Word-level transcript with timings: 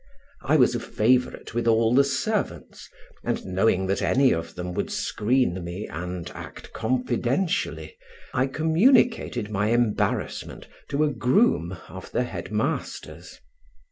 I 0.41 0.55
was 0.55 0.73
a 0.73 0.79
favourite 0.79 1.53
with 1.53 1.67
all 1.67 1.93
the 1.93 2.03
servants, 2.03 2.89
and 3.23 3.45
knowing 3.45 3.85
that 3.85 4.01
any 4.01 4.31
of 4.31 4.55
them 4.55 4.73
would 4.73 4.89
screen 4.89 5.63
me 5.63 5.87
and 5.87 6.27
act 6.33 6.73
confidentially, 6.73 7.97
I 8.33 8.47
communicated 8.47 9.51
my 9.51 9.67
embarrassment 9.67 10.67
to 10.89 11.03
a 11.03 11.13
groom 11.13 11.77
of 11.87 12.11
the 12.13 12.23
head 12.23 12.51
master's. 12.51 13.39